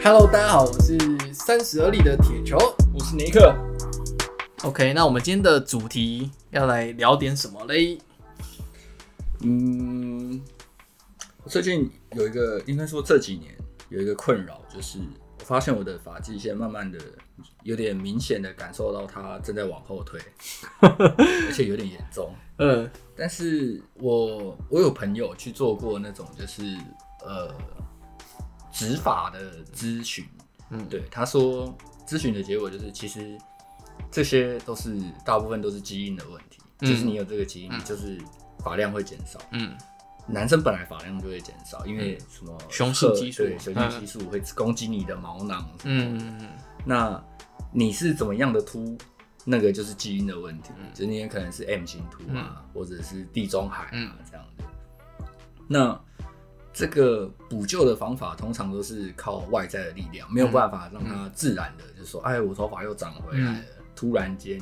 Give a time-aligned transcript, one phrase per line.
[0.00, 0.96] Hello，大家好，我是
[1.34, 2.56] 三十而立的铁球，
[2.94, 3.52] 我是尼克。
[4.62, 7.98] OK，那我们今天的主题要来聊点什么嘞？
[9.40, 10.40] 嗯，
[11.42, 13.52] 我最近有一个，应该说这几年
[13.88, 15.00] 有一个困扰，就是
[15.40, 16.98] 我发现我的发际线慢慢的
[17.64, 20.20] 有点明显的感受到它正在往后退，
[20.80, 22.32] 而且有点严重。
[22.58, 26.62] 嗯，但是我我有朋友去做过那种就是
[27.26, 27.52] 呃
[28.78, 30.24] 植发的咨询，
[30.70, 31.76] 嗯，对，他说
[32.06, 33.36] 咨询的结果就是其实
[34.08, 38.16] 这些都是大部分都是基因的问题，嗯、就是你有这个基因，嗯、就是
[38.60, 39.40] 发量会减少。
[39.50, 39.76] 嗯，
[40.28, 45.68] 男生本来发量就会减少，因为什么雄性激素，对，雄性激素会攻击你的毛囊。
[45.82, 46.48] 嗯，
[46.84, 47.20] 那
[47.72, 48.96] 你是怎么样的秃？
[49.44, 54.64] 那个就是基因的问题，嗯、就是你也可能是 M 型秃啊，嗯、或者是地中海啊、嗯、这样的。
[55.66, 56.00] 那
[56.78, 63.64] 这个补救的方法通常都是靠外在的力量，没有办法让它自然的，就是说，哎，我头发又长回来了，嗯、
[63.96, 64.60] 突然间，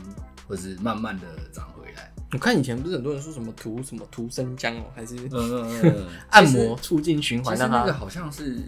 [0.49, 2.13] 或是慢慢的长回来。
[2.33, 8.63] 我看以前不是很多人说什么涂什么涂生姜哦，还是嗯嗯嗯 按摩促进循环，让它那个好像是。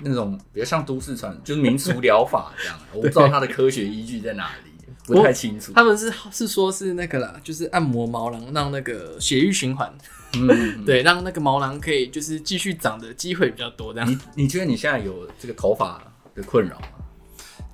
[0.00, 4.70] 那种比较像都市传，就是民俗疗法这样，我不知道它的科学依据在哪里，
[5.14, 5.72] 不太清楚。
[5.72, 9.92] 他们是是说是那个啦，就是按摩毛囊，让那个血液循环，
[10.34, 13.92] 嗯，对，让那个毛囊可以就是继续长的机会比较多。
[13.92, 16.02] 这样，你你觉得你现在有这个头发
[16.34, 16.88] 的困扰吗？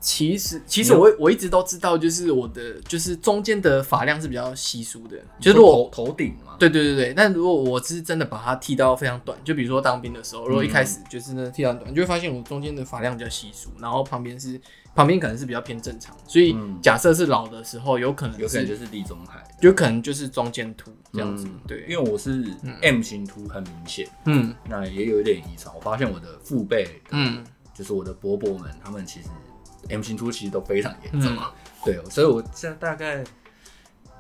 [0.01, 6.57] 其实，其实我我一直都知道，就是我的就是中间的发量是比较稀疏的，就是我头头顶嘛。
[6.59, 14.61] 对对对对，但如果我是真的把它剃到非常短，就比如说当兵的时候，如果一开始就是呢剃到短，你就会发现我中间的发量比较稀疏，然后旁边是
[14.95, 21.49] 旁边可能是比较偏正常，所以假设是老的时候，有可能有可能就是地中海，有可能就是中间凸这样子。
[21.67, 22.45] 对，因为我是
[22.83, 29.29] M 型凸很明显，嗯，那也有一点遗传，我发现我的父辈，嗯，就是我的伯伯们，他们其实。
[29.91, 31.43] M 型凸其实都非常严重，嗯、
[31.85, 33.23] 对，所以我现在大概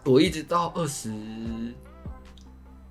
[0.04, 1.10] 我一直到二十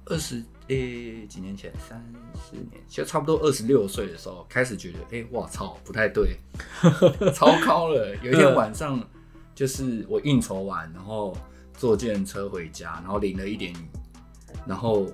[0.06, 2.04] 二十诶几年前，三
[2.50, 6.38] 十年，就差不多二十六岁的时候，开始觉得，哎、欸，哇操，不太对，
[7.34, 8.16] 超高了。
[8.22, 9.02] 有一天晚上，
[9.54, 11.36] 就是我应酬完，然后
[11.76, 13.88] 坐计程车回家，然后淋了一点雨，
[14.66, 15.08] 然后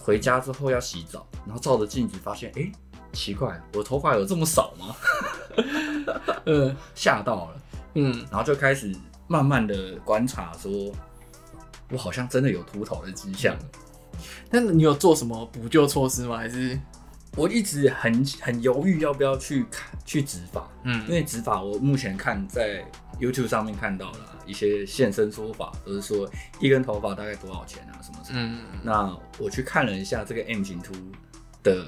[0.00, 2.72] 回家之后要洗澡，然后照着镜子发现，哎、欸。
[3.14, 4.96] 奇怪，我头发有这么少吗？
[6.46, 7.62] 嗯， 吓到了，
[7.92, 8.90] 嗯，然后就开始
[9.28, 10.90] 慢慢的观察，说，
[11.90, 13.54] 我好像真的有秃头的迹象。
[14.50, 16.36] 但你有做什么补救措施吗？
[16.36, 16.78] 还是
[17.36, 20.70] 我一直很很犹豫要不要去看去植发？
[20.84, 22.84] 嗯，因为植发我目前看在
[23.18, 28.38] YouTube 上面看到了一些现身说法，都是说一根头发大概多少钱啊，什么什么。
[28.38, 30.92] 嗯，那我去看了一下这个 M 型秃
[31.62, 31.86] 的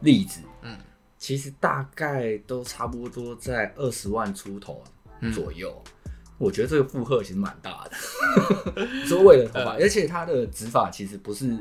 [0.00, 0.40] 例子。
[0.62, 0.76] 嗯，
[1.18, 4.82] 其实大概都差不多在二十万出头
[5.32, 5.72] 左右。
[5.86, 5.92] 嗯、
[6.42, 11.56] 我觉得这个负荷其实蛮大的，是为了头发，而且他的植发其实不是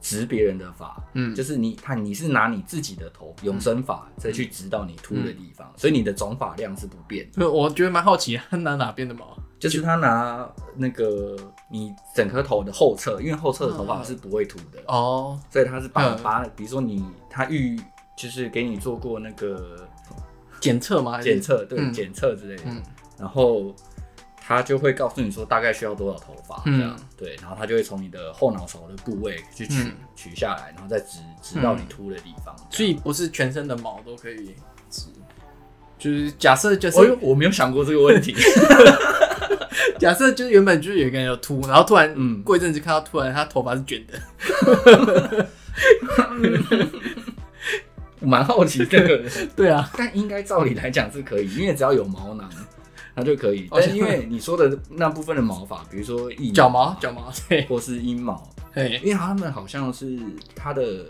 [0.00, 7.48] 植别人的发，嗯，就是你看你是拿你自己的头永生发再去植到你秃的地方，嗯、所以你的总发量是不变的。
[7.48, 9.36] 我觉得蛮好奇，他拿哪边的毛？
[9.58, 10.46] 就是他拿
[10.76, 11.36] 那个
[11.70, 17.78] 你整颗头的后侧，因为后侧的头发是不会秃的哦，所以他是把把，比如说你他预。
[18.16, 19.88] 就是给你做过那个
[20.60, 21.20] 检测吗？
[21.20, 22.82] 检测对，检测、嗯、之类的，嗯、
[23.18, 23.74] 然后
[24.46, 32.54] 他就会告诉你说大概需要多少头发，这样、嗯、对，然后他就会从你的后脑勺的部位去取、嗯、取下来，然后再植植到你秃的地方。
[32.70, 34.54] 所以不是全身的毛都可以
[34.90, 35.06] 植，
[35.98, 38.34] 就是假设就是，哦、我没有想过这个问题。
[39.98, 42.42] 假设就是原本就是有一个人有秃，然后突然嗯。
[42.42, 45.48] 过一阵子看到突然他头发是卷的。
[48.20, 49.22] 蛮好奇这个，
[49.56, 52.50] 对啊，但应该照理来讲是可以，因为只要有毛囊，
[53.14, 53.68] 它就可以。
[53.70, 58.42] 但是因为你说的那部分的毛发，比如说脚毛、脚毛，对，或是阴毛，
[58.74, 60.18] 对，因为他们好像是
[60.54, 61.06] 它的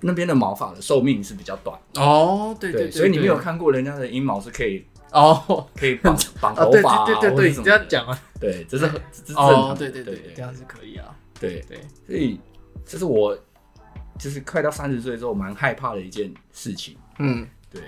[0.00, 12.40] 那边的毛发的寿命是比较短哦，对对，所以你没有看过人家的阴毛是可以哦，可以绑 绑头发，对对对对，这样讲啊，对，这是这是正常，对对对，这样是可以啊，对对，所以
[12.84, 13.38] 这是我。
[14.18, 16.96] 就是快到三十岁之后，蛮害怕的一件事情。
[17.18, 17.82] 嗯，对，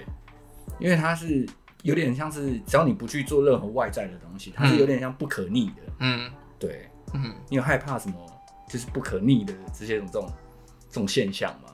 [0.80, 1.46] 因为它是
[1.84, 5.82] 有点像是，只要你不去做任何外在的东西，它是有点像不可逆的。
[6.00, 8.16] 嗯，对，嗯，你有害怕什么？
[8.68, 10.32] 就是不可逆的这些种这种
[10.88, 11.68] 这种现象吗？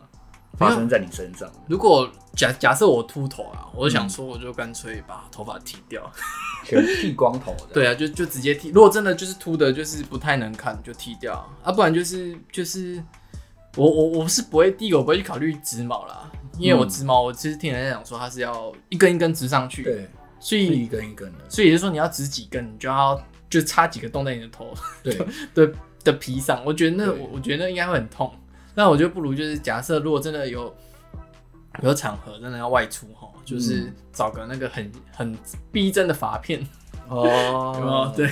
[0.59, 1.49] 发生在你身上？
[1.69, 6.13] 如果假假设我秃头啊，我就想说，我就干脆把头发剃掉，
[6.65, 7.73] 全剃光头的。
[7.73, 8.71] 对啊，就就直接剃。
[8.71, 13.03] 如果真的就是秃的，就是不太能看，就剃掉啊，不然就是就是。
[13.77, 16.29] 我我我是不会，第一个我不会去考虑植毛啦，
[16.61, 20.09] 因为我直毛，我其实听人家讲说它是要一根一根植上去，对，
[20.39, 24.73] 所以一根一根的，所以也就是说你要植几根，你就要就插几个洞在你的头，
[25.03, 25.19] 对
[25.55, 25.73] 的
[26.05, 26.63] 的皮上。
[26.65, 28.33] 我觉得那我我觉得那应该会很痛，
[28.75, 30.75] 那我觉得不如就是假设如果真的有
[31.83, 35.37] 有场合真的要外出哈，就是找个那个很很
[35.73, 36.65] 逼真的发片
[37.09, 38.31] 哦，对，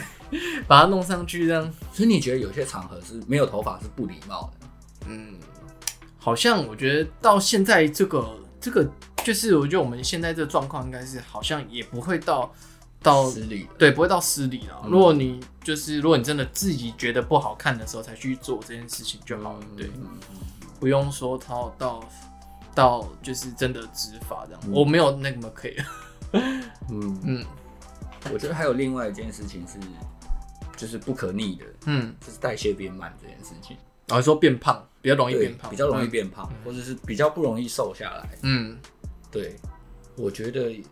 [0.66, 1.72] 把它弄上去这样。
[1.92, 4.66] 所以你觉得有些场合是没有头发是不礼貌的？
[5.08, 5.34] 嗯。
[6.18, 8.86] 好像我觉得到现在这个这个
[9.24, 12.52] 就是我觉得我们现在这个状况应该是好像也不会到
[13.02, 14.82] 到失礼，对，不会到失礼了。
[14.88, 19.90] 如果你就是如果你真的自己觉得不好看的时候才去做这件事情就好了，对，
[20.80, 22.08] 不用说到到
[22.74, 25.76] 到就是真的执法这样，我没有那么可以。
[26.90, 27.18] 嗯。
[27.24, 27.44] 嗯，
[28.32, 29.78] 我觉得还有另外一件事情是
[30.76, 33.76] 就是不可逆的，嗯，就是代谢变慢这件事情。
[34.06, 38.38] 然后说变胖比较容易变胖，比较容易变胖，或者是比较不容易瘦下来。
[38.42, 38.76] 嗯，
[39.30, 39.54] 对，
[40.16, 40.82] 我觉得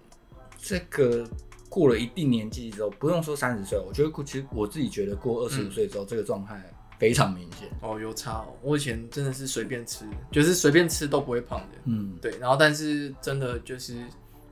[0.58, 1.29] 这个
[1.69, 6.62] 过了一定年纪之后，不用说三十岁，我觉得其实我自己觉得过二十五岁之后，这个状态
[6.99, 7.69] 非常明显。
[7.82, 8.55] 哦，有差哦。
[8.62, 11.79] 我以前真的是随便吃，就是随便吃都不会胖的。
[11.85, 12.37] 嗯，对。
[12.38, 13.97] 然后但是真的就是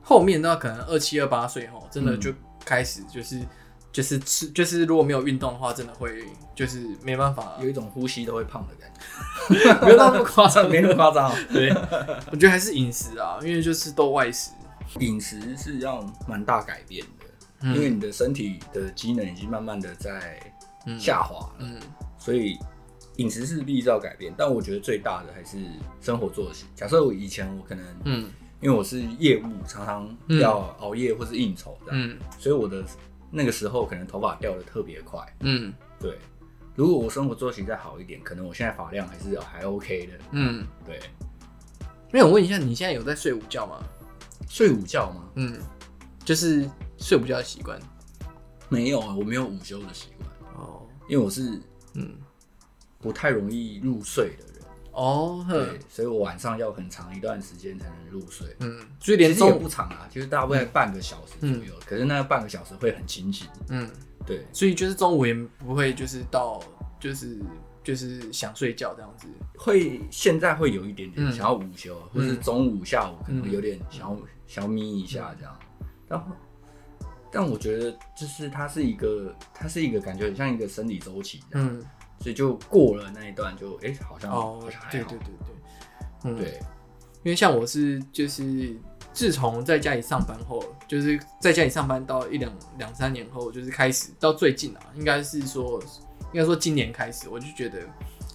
[0.01, 2.33] 后面那可能二七二八岁后，真的就
[2.65, 3.39] 开始就是。
[3.95, 8.91] 就是吃，就是如果没有运动的话，真的会就是没办法，有一种呼吸都会胖的感
[9.47, 11.31] 觉， 没有那么夸张， 没那么夸张。
[11.53, 11.69] 对，
[12.29, 14.51] 我觉得还是饮食啊，因为就是都外食，
[14.99, 17.25] 饮食是要蛮大改变的，
[17.61, 20.41] 嗯、因为你的身体的机能已经慢慢的在
[20.99, 22.57] 下滑了，嗯，嗯所以
[23.15, 24.33] 饮食是必须要改变。
[24.35, 25.57] 但我觉得最大的还是
[26.01, 26.65] 生活作息。
[26.75, 32.83] 假设我以前我可能，嗯，因为我是业务，常常要熬夜或是应酬这样，嗯，所以我的。
[33.37, 36.17] 那个时候可能头发掉的特别快，嗯，对。
[36.73, 41.01] 如果我生活作息再好一点，可能我现在发量还是还 OK 的，嗯，对。
[42.11, 43.83] 那我问一下，你现在有在睡午觉吗？
[44.47, 45.29] 睡午觉吗？
[45.35, 45.59] 嗯，
[46.23, 47.77] 就是睡午觉的习惯。
[48.69, 51.59] 没有啊，我没有午休的习惯哦，因为我是
[51.93, 52.15] 嗯
[52.99, 54.54] 不太容易入睡的。
[54.95, 58.47] 哦，对，所以我晚上要很长一段时间才能入睡。
[58.61, 61.73] 嗯，所以连中午不长啊，就是大概半个小时左右。
[61.85, 63.45] 可是那半个小时会很清醒。
[63.67, 63.89] 嗯，
[64.25, 66.63] 对，所以就是中午也不会就是到
[66.97, 67.37] 就是
[67.83, 69.27] 就是想睡觉这样子。
[69.57, 75.59] 会现在会有一点点想要午休，或是中午下午可能有点想要想要眯一下这样。
[76.07, 76.33] 然后，
[77.29, 81.43] 但我觉得就是它是一个它是一个感觉很像一个生理周期。
[81.51, 81.83] 嗯。
[82.19, 84.91] 所以就过了那一段就，哎，好像哦，好像还好。
[84.91, 86.59] 对对对对，嗯，对，
[87.23, 88.75] 因为像我是就是
[89.13, 95.81] 自从在家里上班后，就是在家里上班到一两两三年后，就是开始到最近啊，应该是说
[96.33, 97.79] 应该说今年开始，我就觉得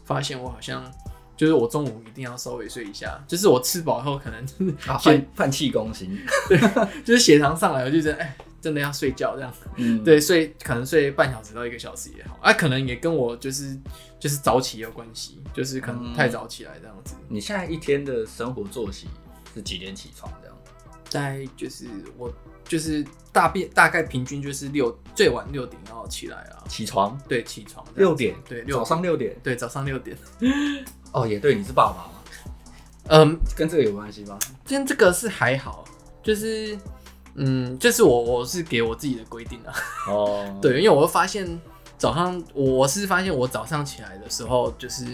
[0.05, 0.89] 发现我好像
[1.37, 4.47] 就是我中午一定要稍微睡一下，就是我吃饱后可能
[5.01, 6.17] 饭饭气攻心，
[6.49, 6.59] 对，
[7.03, 8.37] 就是血糖上来，我就觉得哎。
[8.61, 13.79] 真的要睡觉这样，嗯，对，睡可能睡半小时到一个小时也好，啊，可能也跟我就是
[14.19, 17.15] 就是早起有关系，就是可能太早起来这样子。
[17.29, 19.09] 你现在一天的生活作息
[19.55, 20.57] 是几点起床这样？
[21.09, 21.87] 在就是
[22.17, 26.63] 我就是大便大概平均就是六最晚六点要起来啊。
[26.69, 27.19] 起床？
[27.27, 30.17] 对，起床六点，对，早上六点，对，早上六点。
[31.13, 32.11] 哦，也对，你是爸爸吗？
[33.09, 34.39] 嗯，跟这个有关系吗？
[34.65, 35.85] 跟这个是还好，
[36.23, 36.79] 就是。
[37.35, 39.73] 嗯，这是我我是给我自己的规定啊。
[40.09, 41.61] 哦， 对，因为我会发现
[41.97, 45.05] 早上我是发现我早上起来的时候，就是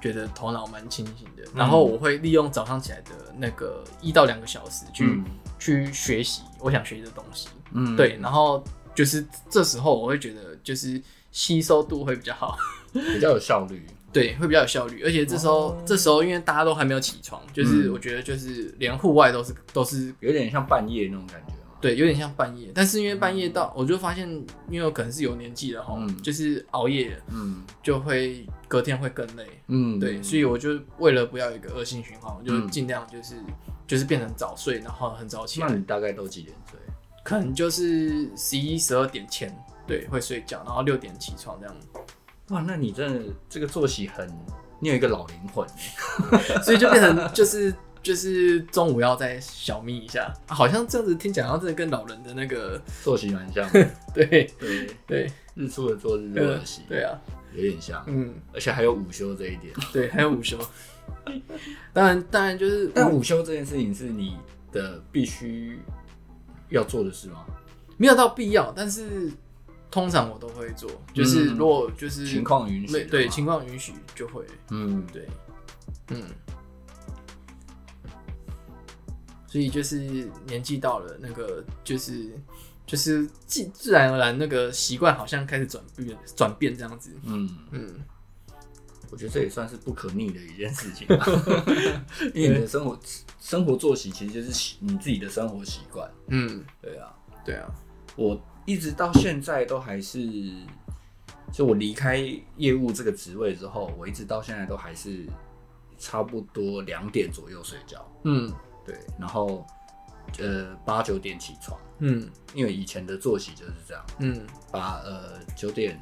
[0.00, 5.24] 觉得头脑蛮清醒的，然后我会利用早上起来的那个一到两个小时去、嗯、
[5.58, 7.48] 去学习我想学习的东西。
[7.72, 8.62] 嗯，对，然后
[8.94, 11.00] 就是这时候我会觉得就是
[11.30, 12.56] 吸收度会比较好，
[12.92, 13.86] 比较有效率。
[14.12, 21.54] 对，会比较有效率，而且这时候、哦、这时候因为大家都还没有起床，就是我觉得就是连户外都是都是有点像半夜那种感觉。
[21.80, 24.28] 对，有点像半夜，但是因为半夜到，我就发现，
[24.68, 33.46] 因为我可能是有年纪了哈，嗯、就是熬夜，嗯，就会隔天会更累，嗯，对，所以我就为了不要有一个恶性循环，我就尽量就是、嗯、
[33.86, 35.68] 就是变成早睡，然后很早起来。
[35.68, 36.78] 那你大概都几点睡？
[37.24, 39.50] 可能就是十一、十二点前，
[39.86, 41.76] 对，会睡觉，然后六点起床这样。
[42.50, 44.28] 哇，那你真的这个作息很，
[44.80, 45.66] 你有一个老灵魂，
[46.62, 47.74] 所以就变成就是。
[48.02, 53.68] 就是中午要再小眯一下，好像这样子听起来，好像真的跟老人的那个作息蛮像。
[53.70, 57.18] 对 对对，对日出的作日落的息，对啊，
[57.54, 58.02] 有点像。
[58.06, 59.72] 嗯，而且还有午休这一点。
[59.92, 60.58] 对，还有午休。
[61.92, 64.36] 当然，当然就是，但午休这件事情是你
[64.72, 65.78] 的必须
[66.70, 67.44] 要做的事吗？
[67.98, 69.30] 没有到必要，但是
[69.90, 70.90] 通常我都会做。
[71.12, 74.42] 就是如果就是情况允许，对，情况允许就会。
[74.70, 75.28] 嗯，对，
[76.08, 76.22] 嗯。
[79.50, 82.30] 所以就是年纪到了，那个就是
[82.86, 87.10] 就是自自然而然那个习惯好像开始转变转变这样子。
[87.24, 87.94] 嗯嗯，
[89.10, 91.26] 我觉得这也算是不可逆的一件事情吧，
[92.32, 92.96] 因为你的生活
[93.40, 96.08] 生活作息其实就是你自己的生活习惯。
[96.28, 97.12] 嗯，对啊，
[97.44, 97.68] 对啊，
[98.14, 100.20] 我一直到现在都还是，
[101.52, 102.24] 就我离开
[102.56, 105.26] 业务这个职位之后，我一直到现在都还是
[105.98, 108.08] 差不多两点左右睡觉。
[108.22, 108.48] 嗯。
[108.90, 109.64] 对，然后，
[110.40, 115.96] 呃，八九点起床，嗯，因为以前的作息就是这样，嗯，把呃九点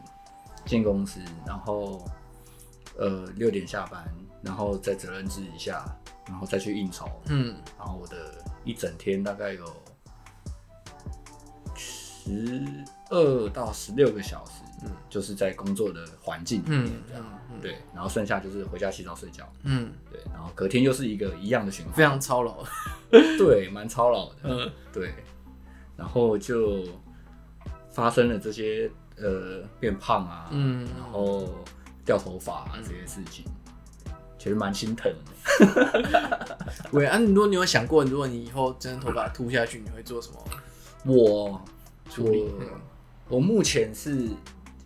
[0.65, 2.03] 进公司，然后
[2.97, 4.09] 呃六点下班，
[4.43, 5.85] 然后再责任制一下，
[6.27, 9.67] 然后再去应酬，嗯，然后我的一整天大概有
[11.77, 12.67] 十
[13.11, 14.63] 二到十六个小时。
[14.85, 22.65] 嗯，就是在工作的环境里面这样，嗯，对，然后剩下就是回家洗澡睡觉，嗯，对，然后隔天又是一个一样的循环，非常操劳，
[23.11, 25.13] 对，蛮操劳的，嗯，对，
[25.97, 26.85] 然后就
[27.91, 31.49] 发生了这些呃变胖啊，嗯，然后
[32.05, 33.45] 掉头发啊这些事情，
[34.39, 36.57] 其实蛮心疼的。
[36.93, 40.39] 喂，啊，如果你有想过，如果你以后真的头发秃下去，你会做什么？
[41.05, 41.61] 我
[42.09, 42.49] 处理，
[43.29, 44.29] 我目前是。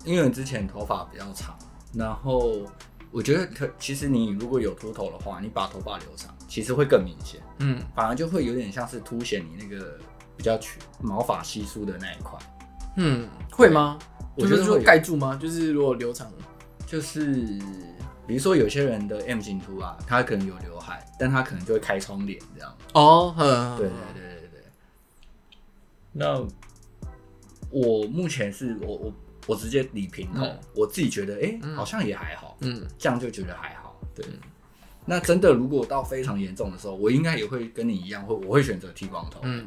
[0.05, 1.57] 因为之前头发比较长，
[1.95, 2.63] 然后
[3.11, 7.41] 我觉得可其实你如果有秃头的话，你把头发留长，其实会更明显。
[7.59, 9.99] 嗯，反而就会有点像是凸显你那个
[10.37, 12.39] 比较全毛发稀疏的那一块。
[12.97, 13.99] 嗯，会吗？
[14.35, 15.39] 我觉得会盖住吗？
[15.41, 16.33] 就是如果留长，
[16.87, 17.33] 就是
[18.27, 22.77] 比如说有些人的 M 型秃啊，他可能有刘海，但他可能就会开窗帘这样。
[22.95, 24.63] 哦，呵对对对对对。
[26.13, 26.45] 那
[27.71, 29.13] 我目前是我我。
[29.47, 34.01] 我直接理平头，嗯、我自己觉得，哎、欸，嗯、好像也还好，嗯，这样就觉得还好。
[34.15, 34.39] 对，嗯、
[35.05, 39.67] 那真的如果到非常严重的时候，我应该也会跟你一样，会我会选择剃光头，嗯，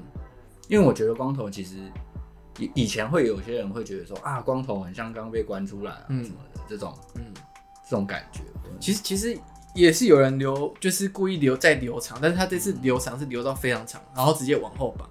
[0.70, 1.76] 因为我觉得光头其实
[2.58, 7.26] 以以前会有些人会觉得说啊，光头很像刚被关出来啊什么的、嗯、这种，嗯，
[7.84, 8.42] 这种感觉。
[8.80, 9.38] 其实其实
[9.74, 15.10] 也是有人留，就是故意留再留长，但是他这次留长是留到非常长，然后直接往后绑，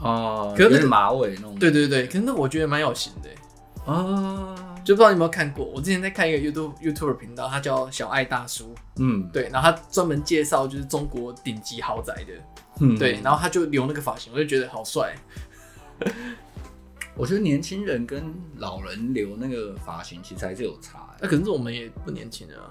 [0.00, 3.28] 哦、呃，可是马尾那种，对对对，可是那我觉得蛮有型的。
[3.86, 5.64] 啊，就不知道你有没有看过？
[5.64, 8.74] 我之前在看一个 YouTube YouTube 频道，他叫小爱大叔。
[8.98, 12.32] 嗯，对，然后他专门介绍就是中国顶级豪宅的。
[12.80, 15.14] 嗯，对，然后他就留那个发型，我就觉得好帅。
[17.16, 18.22] 我觉得年轻人跟
[18.56, 21.08] 老人留那个发型其实还是有差。
[21.20, 22.68] 那可能是我们也不年轻了啊。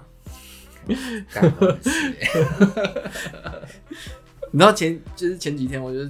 [4.52, 6.08] 你知道前就是前几天，我就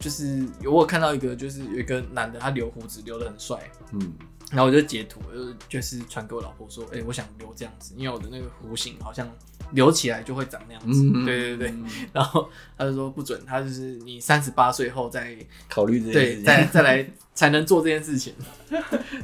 [0.00, 3.70] 就是有我看到一个，就是有一个男的，他留胡子留的很帅。
[3.92, 4.12] 嗯。
[4.50, 9.30] 然后我就截图，就就是传给我老婆说，哎、欸，我想留这样子，因为我的那个弧形好像
[9.70, 11.04] 留起来就会长那样子。
[11.04, 11.74] 嗯、对对对，
[12.12, 15.38] 然后他就说不准，他就是你三十八岁后再
[15.68, 18.34] 考虑这件事情，对，再再来才能做这件事情。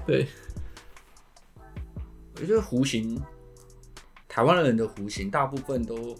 [0.07, 0.29] 对，
[2.41, 3.21] 我觉得弧形，
[4.29, 6.17] 台湾人的弧形大部分都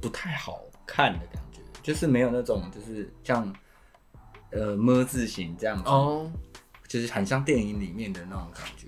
[0.00, 3.54] 不太好看的感觉，就是没有那种就是像
[4.54, 5.82] 呃么字形这样子。
[5.86, 6.30] 哦。
[6.86, 8.86] 就是很像电影里面的那种感觉，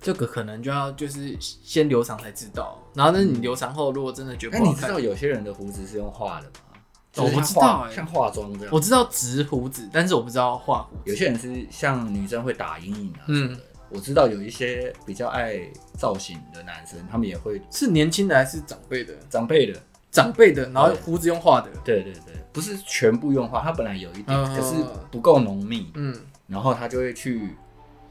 [0.00, 2.80] 这个可能就要就是先留长才知道。
[2.94, 6.78] 然后呢，你留长后如果真的觉得不好看，你知道有些人的胡子是用画的吗？
[7.16, 8.72] 我不知道，像化妆这样。
[8.72, 11.02] 我知道植胡子，但是我不知道画胡子。
[11.06, 13.24] 有些人是像女生会打阴影啊。
[13.26, 13.58] 嗯，
[13.88, 15.60] 我知道有一些比较爱
[15.98, 17.60] 造型的男生，他们也会。
[17.72, 19.12] 是年轻的还是长辈的？
[19.28, 19.80] 长辈的，
[20.12, 21.68] 长辈的，然后胡子用画的。
[21.84, 24.76] 对对对，不是全部用画，他本来有一点，可是
[25.10, 25.90] 不够浓密。
[25.92, 26.16] 嗯。
[26.46, 27.54] 然后他就会去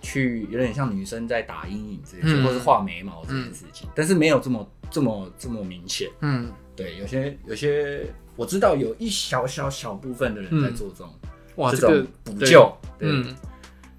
[0.02, 6.10] 去有点像女生在打阴影这件事，嗯、或是画眉毛这件事情，嗯、但是没有这么这么这么明显。
[6.22, 12.76] 嗯，对，有些有些我知道有一小小小部分的人在做这种、这种补救。
[12.98, 13.36] 对，嗯，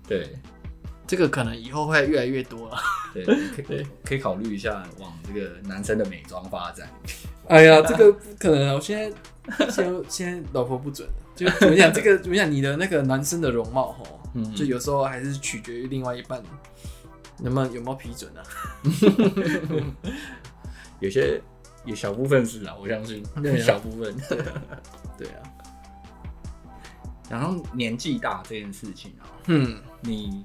[0.08, 0.28] 对，
[1.06, 2.76] 这个可能以后会越来越多了。
[3.14, 3.24] 对，
[3.64, 6.90] 可以可以考虑一下往这个男生的美妆发展。
[7.46, 9.16] 哎呀，这个不可能啊，我现在
[9.70, 14.04] 现在现在老婆不准，就怎么讲这个怎么讲你的那个男生的容貌哈。
[14.34, 16.42] 嗯，就有时候还是取决于另外一半
[17.40, 18.42] 能不能有没有批准啊。
[21.00, 21.40] 有些
[21.84, 24.14] 有小部分是啊，我相信，对小部分。
[25.16, 25.42] 对啊。
[27.30, 30.42] 然后年纪大这件事情啊，嗯，你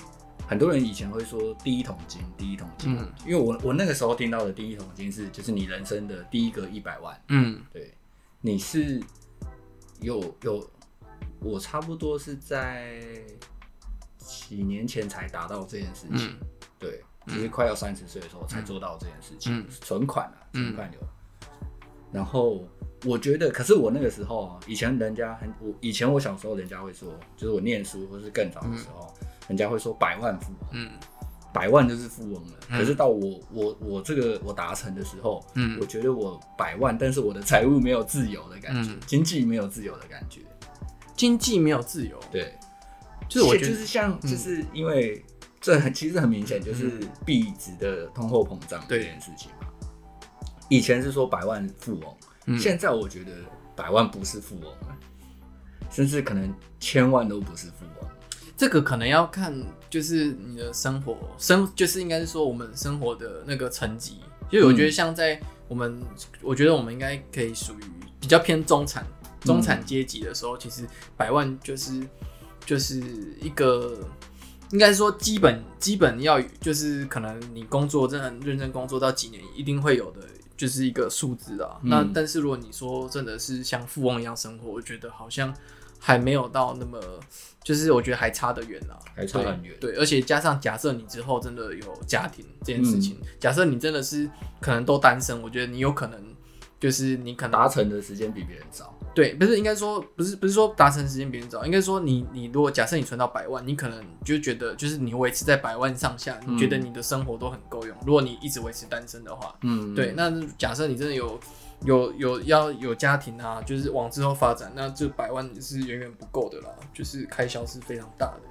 [0.48, 7.94] 很多人以前会说第一桶金，第一桶金，嗯，因为我我那个时候听到的第一桶金是就是你人生的第一个一百万，嗯，对，
[8.42, 9.02] 你是
[10.02, 10.70] 有有，
[11.40, 13.02] 我差不多是在。
[14.22, 21.00] 几年前才达到这件事情，嗯、对，其实快要三十岁的时候才做到这件事情，存、嗯、款啊，存款有。
[21.02, 21.68] 嗯、
[22.12, 22.64] 然后
[23.06, 30.92] 我觉得，可是我那个时候啊，以前人家很，我以前我小时候，人家会说，就是我念书或是更早的时候，嗯、人家会说百万富翁，嗯，
[31.54, 32.54] 百万就是富翁了。
[32.70, 40.42] 嗯、可是到我我我这个我达成的时候，嗯，我觉得我百万，但是我的财务没有自由的感觉，嗯、经济没有自由的感觉，
[41.16, 42.54] 经济没有自由，对，
[43.28, 45.24] 就是我觉得就是像，就是因为
[45.60, 49.68] 这很其实很明显，就是币值的通货膨胀这件事情嘛。
[50.70, 52.16] 以前是说百万富翁。
[52.58, 53.32] 现在我觉得
[53.76, 54.98] 百万不是富翁了，
[55.92, 58.10] 甚至可能千万都不是富翁。
[58.60, 59.58] 这个可能要看，
[59.90, 64.18] 就是你的生活生，就是应该是说我们生活的那个层级。
[64.52, 65.40] 就我觉得像在
[65.70, 65.98] 我们，
[66.42, 67.84] 我觉得我们应该可以属于
[68.20, 69.08] 比较偏中产、
[69.40, 70.86] 中产阶级的时候，其实
[71.16, 72.06] 百万就是
[72.66, 73.02] 就是
[73.42, 73.98] 一个，
[74.72, 80.20] 应该是说基本基本要就是可能你工作真的很认真工作到几年，一定会有的。
[80.58, 85.56] 就是一个数字啊，嗯、那但是如果你说真的是像富翁一样生活，我觉得好像
[86.00, 87.00] 还没有到那么，
[87.64, 89.76] 就是我觉得还差得远啊，还差很远。
[89.80, 94.30] 对，而且加上假设你之后真的有家庭这件事情，嗯、假设你真的是
[94.60, 96.20] 可能都单身，我觉得你有可能。
[96.80, 107.94] 就是你可能达成的时间比别人早，对，不是应该说不是不是说达成时间比别人早，应该说你你如果假设你存到百万，你可能就觉得就是你维持在百万上下，你觉得你的生活都很够用。
[108.06, 111.38] 如果你一直维持单身的话，嗯，对，那假设你真的有
[111.86, 118.42] 有有要有家庭啊，就是往之后发展，那这百万是远远不够的啦，就是开销是非常大的，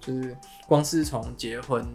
[0.00, 1.86] 就是光是从结婚、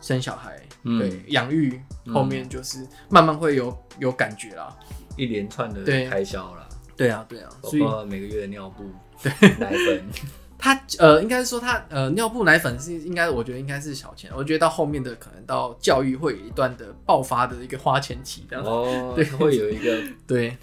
[0.00, 1.80] 生小孩，对，养育
[2.12, 4.76] 后面就是慢慢会有有感觉啦。
[5.16, 8.84] 一连串的开销啦，对啊，对啊，包括每个月的尿布、
[9.20, 10.04] 对奶粉，
[10.58, 14.30] 他呃，应该是说他呃，尿布奶粉是应该，我觉得应该是小钱。
[14.34, 20.56] 我觉得到后面的可能到教育会有一段的爆发的一个花钱期，这样哦，对，会有一个 对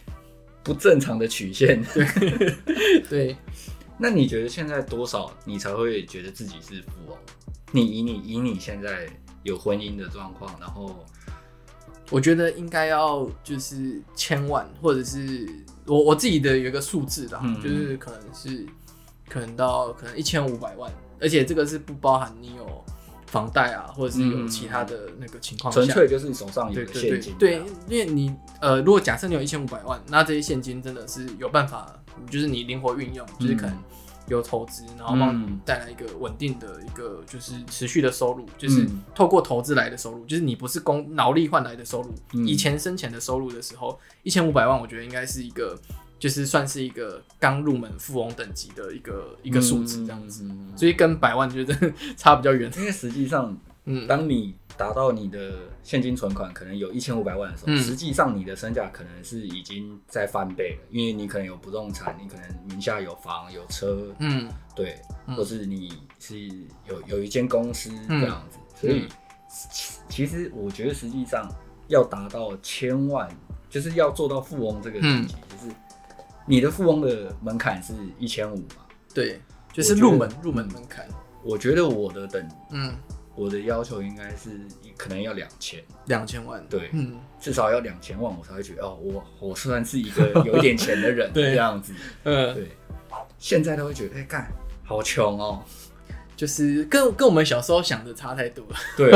[0.63, 3.37] 不正常的曲线，对 对。
[3.97, 7.17] 那你觉得现在多少你才会觉得自己是富翁？
[7.71, 9.07] 你以你以你现在
[9.43, 11.03] 有婚姻的状况，然后。
[12.11, 15.49] 我觉得应该要就是千万，或者是
[15.87, 18.63] 我我自己的有一个数字啦，嗯、就是可能是
[19.29, 22.83] 可能到可能一千五百万，而且这个是不包含你有
[23.27, 27.35] 房贷啊，或者是有其他的那个情况下，纯粹就是你手上有现金。
[27.37, 33.77] 对，因为你呃，如果假设你有一千五百万，那这些现金真的是有办法，就是你灵活运用，就是可能。
[34.27, 38.83] 有投资，然后帮你带来一个稳定的一个就是持续的收入，嗯、就是
[39.13, 45.79] 透过投资来的收入，就是你不是工劳力换来的收入，嗯、以前生钱的收入的时候，一千五百万，我觉得应该是一个，
[46.17, 54.55] 就是算是一个刚入门富翁等级的一个一个数字这样子，嗯、所以跟百万就真的差比较远，因为实际上，嗯，当你。
[54.77, 66.37] 达到你的现金存款可能有一千五百万的时候，实际上你的身价可能是已经在翻倍了，因为你可能有不动产，你可能名下有房有车，嗯，对，或是你是
[66.89, 69.07] 有有一间公司这样子，所以
[70.09, 71.49] 其实我觉得实际上
[71.87, 73.29] 要达到千万，
[73.69, 75.44] 就是要做到富翁这个等级，就是
[76.45, 79.39] 你的富翁的门槛是一千五嘛，对，
[79.73, 81.07] 就是入门入门门槛。
[81.43, 82.93] 我觉得我的等，嗯。
[83.37, 84.61] 我的要求应该是
[84.95, 92.71] 可能要两千，两千万，对，嗯，至少要两千万，我才会觉得哦，我我算是一个有一点钱的人， 这样子，嗯，对。
[93.37, 94.49] 现在都会觉得，哎，干，
[94.85, 95.61] 好穷哦，
[96.37, 99.11] 就是跟跟我们小时候想的差太多了，对，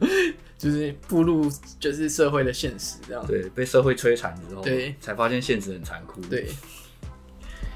[0.58, 6.48] 就是步入就是社会的现实这样，对，被社会摧残之后，对，才发现现实很残酷，对。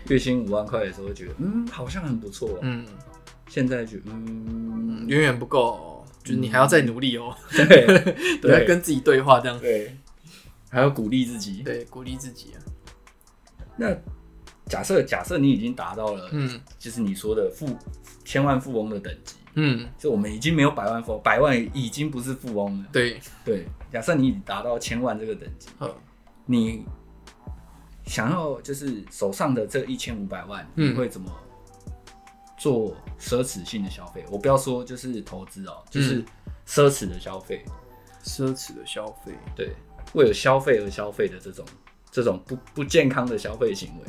[0.09, 2.85] 月薪五万块的时候，觉得嗯，好像很不错，嗯。
[3.49, 7.37] 现在就嗯，远远不够，就是你还要再努力哦。
[7.51, 7.87] 对，
[8.40, 9.61] 对， 要跟自己对话这样。
[9.61, 9.95] 对，
[10.71, 11.62] 还要鼓励自己。
[11.62, 12.57] 对，鼓励自己啊。
[13.77, 13.95] 那
[14.66, 17.77] 假设假设你已经达到了，嗯，就是你说的富
[18.25, 22.87] 千万富翁的等级，嗯，就我们已经没有百万富翁，百万已经不是富翁了。
[22.93, 23.21] 对。
[23.45, 25.69] 对，假设你已经达到千万这个等级，
[26.47, 26.85] 你
[28.05, 31.31] 想要就是手上的这一千五百万，你会怎么？
[32.59, 36.23] 做奢侈性的消费，我不要说就是投资哦，就是
[36.65, 37.65] 奢侈的消费，
[38.23, 39.75] 奢侈的消费，对，
[40.12, 41.67] 为了消费而消费的这种
[42.09, 44.05] 这种不不健康的消费行为，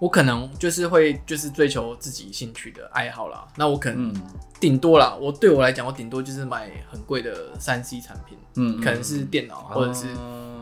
[0.00, 3.46] 我可能就是会就是追求自己兴趣的爱好啦。
[3.56, 4.12] 那我可能
[4.58, 10.08] 顶多啦，我对我来讲，我顶多就是买很贵的三 C 产品，嗯，可能是电脑或者是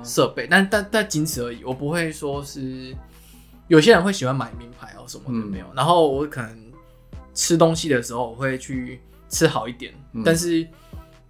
[0.04, 2.94] 设备，但但但仅此而已，我不会说是。
[3.68, 5.66] 有些人会喜欢买名牌哦，什么都没有。
[5.66, 6.72] 嗯、然后我可能
[7.34, 8.98] 吃东西的时候，我会去
[9.28, 9.92] 吃好一点。
[10.14, 10.66] 嗯、但是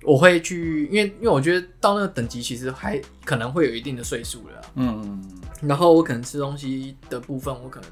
[0.03, 7.91] 我会去，因为因为我觉得到那个等级其实还可能会有一定的岁数了，嗯嗯，然后我可能吃东西的部分，我可能。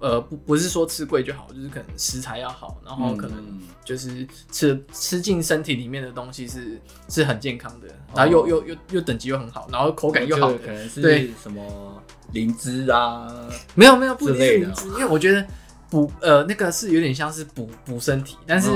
[0.00, 6.78] 呃，不不是说吃贵就好，就是可能食材要好，然后可能就是吃、嗯、吃进身体里面的东西是
[7.08, 11.30] 是很健康的，然后又、哦、又又又等级又很好，然后口感又好，可能是对。
[11.42, 12.02] 什么
[12.32, 15.46] 灵芝啊，没有没有不一定是灵芝，因为我觉得
[15.88, 18.68] 补呃那个是有点像是补补身体，但是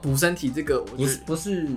[0.00, 1.68] 补身体这个我觉得不是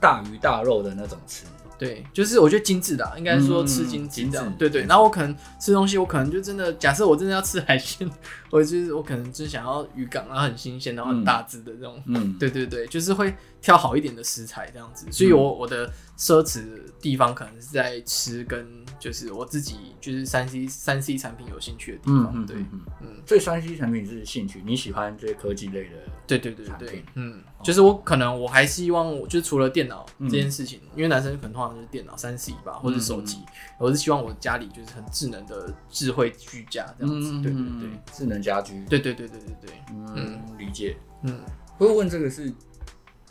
[0.00, 1.44] 大鱼大肉的那种吃。
[1.78, 4.46] 对，就是我觉得精致的、啊，应该说吃精致这样。
[4.46, 8.06] 嗯、对，对对，然后我可能吃东西，我可能就真的，假设我真的要吃海鲜，
[8.50, 11.98] 我就是我可能就想要鱼港，然后很新鲜，然后很大只的这种。
[12.04, 15.06] 嗯，对对对，就是会挑好一点的食材这样子。
[15.10, 16.62] 所以我我的奢侈
[17.00, 18.80] 地方可能是在吃跟。
[19.00, 22.54] 就是我自己就是三 C 三 C 产品有兴趣的地方，对，
[23.00, 25.96] 嗯，所以三 C 产品是兴趣，你喜欢这些科技类的，
[26.26, 33.38] 对对对对，嗯，就是我可能我还希望，我就除了电脑这件事情，因为男生可能通常就是电脑三 C 吧，或者手机，
[33.78, 39.70] 我是希望我家里就是很智能的智慧居家这样子，对对对，智能家居，对对对对对对，
[40.14, 41.40] 嗯，理解，嗯，
[41.78, 42.52] 会问这个是，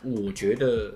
[0.03, 0.93] 我觉得。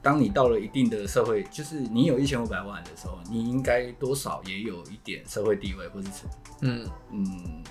[0.00, 6.24] 当你到了一定的社会，就是你有一千五百万的时候，你应该多少也有一点社会地位，或者是
[6.60, 7.62] 嗯嗯，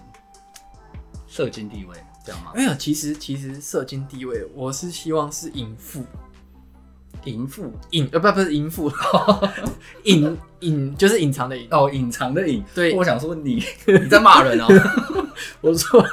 [1.26, 2.52] 社经地位这样吗？
[2.54, 6.04] 没有，其实其实社经地位，我是希望是隐富，
[7.24, 8.92] 淫妇隐呃不不是淫妇，
[10.04, 12.64] 隐隐就是隐藏的隐哦，隐藏的隐。
[12.76, 14.68] 对，我想说你 你在骂人哦，
[15.62, 16.06] 我说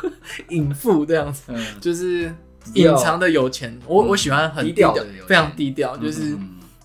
[0.50, 2.32] 隐妇这样子，嗯，就是。
[2.72, 4.94] 隐藏的有钱，我我喜欢很低调，
[5.26, 6.36] 非常低调，就是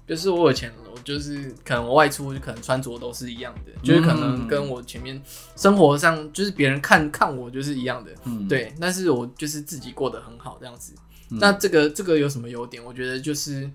[0.06, 5.22] 就是我有钱，我就是可能我外出就可能穿着都是一样的，就是可能跟我前面
[5.56, 8.12] 生活上就是别人看看我就是一样的，
[8.50, 10.94] 对，但是我就是自己过得很好这样子。
[11.30, 12.84] 那这个这个有什么优点？
[12.84, 13.70] 我觉得就是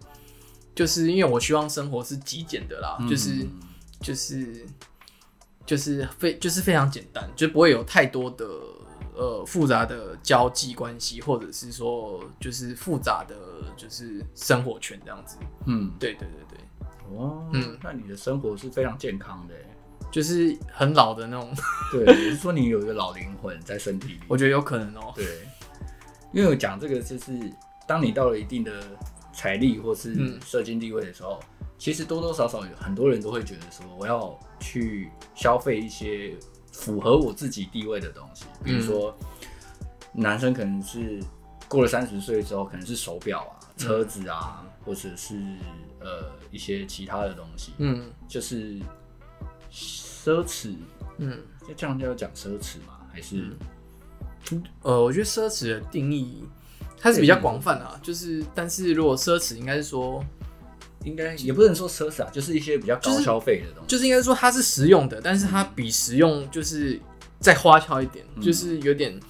[0.74, 3.46] 就是因为我希望生活是极简的啦，就是
[4.00, 4.66] 就是
[5.64, 8.44] 就是非就是非常简单，就不会有太多的。
[9.16, 13.36] 呃，复杂的交际关系，或者是说，就是复杂的，
[13.76, 15.36] 就是生活圈这样子。
[15.66, 17.16] 嗯，对对对对。
[17.16, 19.54] 哦，嗯，那你的生活是非常健康的，
[20.10, 21.54] 就是很老的那种。
[21.92, 24.20] 对， 也是说你有一个老灵魂在身体里。
[24.26, 25.12] 我觉得有可能哦。
[25.14, 25.24] 对，
[26.32, 27.32] 因为我讲这个，就是
[27.86, 28.72] 当你到了一定的
[29.32, 36.34] 财力或是社经地位的时候，嗯、其实多多少少有很多人都会觉得说，我要去消费一些。
[36.74, 39.16] 符合我自己地位的东西，比如说，
[40.12, 41.22] 男生可能是
[41.68, 45.40] 过了三十岁之后，可能是手表啊、车子啊，或者是
[46.00, 48.78] 呃一些其他的东西，嗯，就是
[49.72, 50.74] 奢侈，
[51.18, 51.38] 嗯，
[51.76, 53.00] 这样就要讲奢侈吗？
[53.10, 53.56] 还是，
[54.82, 56.44] 呃，我觉得奢侈的定义
[56.98, 60.22] 它是比较广泛啊，就是，但是如果奢侈，应该是说。
[61.04, 63.86] 应该也不能说奢侈啊，就是一些比较高消费的东西。
[63.86, 66.98] 就是应该说它是实用的，但是它比实用就是
[67.38, 69.20] 再花俏一点，就是有点，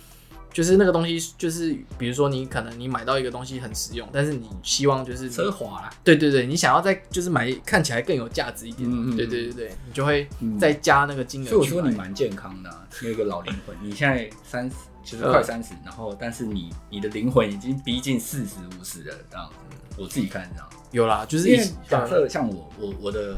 [0.53, 5.91] 就是那个东西就是，比如说你可能你买到一个东西很实用，但是你希望就是奢华啦。
[6.05, 8.89] 对对对，你想要再就是买看起来更有价值一点。
[8.89, 9.17] 嗯嗯。
[9.17, 10.29] 对对对对，你就会
[10.61, 11.49] 再加那个金额。
[11.49, 12.71] 所以我说你蛮健康的，
[13.03, 13.77] 那个老灵魂。
[13.83, 19.55] 你现在三十，其实快三十，然后但是你你的灵魂已经逼近四十五十了，这样子。
[19.97, 20.69] 我自己看这样。
[20.95, 23.37] 有啦，就是因为假设像我，我我的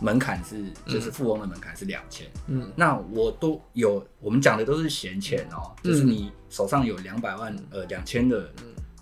[0.00, 8.50] 门槛是，就是富翁的门槛是两千，嗯，那我都有，我们讲的都是闲钱哦，就是你手上有两百万，呃，两千的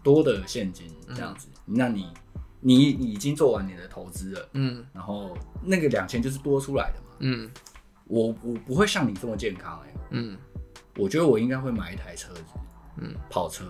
[0.02, 2.12] 多的现金这样子，那你
[2.60, 7.50] 你已经做完你的投资了，嗯，然后那个两千就是多出来的嘛，嗯，
[8.04, 10.36] 我我不会像你这么健康哎，嗯，
[10.98, 12.42] 我觉得我应该会买一台车子，
[12.98, 13.64] 嗯，跑车，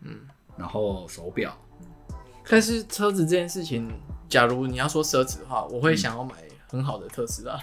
[0.00, 0.22] 嗯，
[0.56, 1.56] 然后手表。
[2.48, 3.90] 但是车子这件事情，
[4.28, 6.34] 假如你要说奢侈的话，我会想要买
[6.68, 7.58] 很好的特斯拉，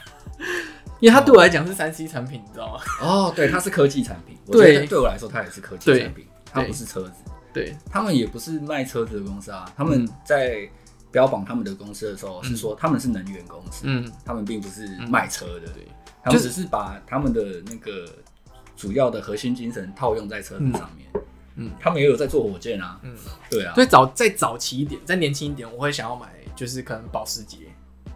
[1.00, 2.82] 因为它对我来讲是三 C 产品，你知道吗？
[3.02, 4.38] 哦，对，它是科技产品。
[4.46, 7.14] 对，对我来说，它也是科技产品，它不是车子。
[7.54, 9.72] 对，他们也不是卖车子的公司啊。
[9.76, 10.70] 他们在
[11.12, 13.84] 标榜他们的公司的时候，是说他们是能源公司。
[13.86, 15.68] 嗯，他们并不是卖车的。
[15.74, 15.88] 对，
[16.24, 18.08] 他们只是把他们的那个
[18.76, 21.08] 主要的核心精神套用在车子上面。
[21.16, 21.22] 嗯，
[21.80, 23.00] 他们也有在做火箭啊。
[23.04, 23.16] 嗯，
[23.50, 23.74] 对啊。
[23.74, 27.58] 所以早再早期一点，再年轻一点，我会想要买，就是可能保时捷。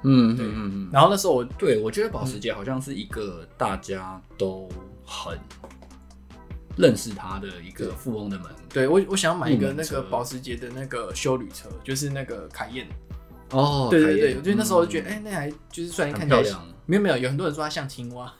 [0.03, 0.89] 嗯，对，嗯嗯。
[0.91, 4.67] 然后那时候我对我觉得保时捷好像是一个大家都
[5.05, 5.37] 很
[6.75, 8.47] 认识他的一个富翁的门。
[8.73, 12.87] 对我，我想要买一个那个保时捷的那个修旅车，就是那个凯宴。
[13.51, 16.41] 哦，对对对，我觉得那时候就觉得，哎，那台就是虽然看起来
[16.85, 18.33] 没有没有，有很多人说它像青蛙，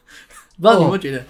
[0.55, 1.23] 不知道你会觉得，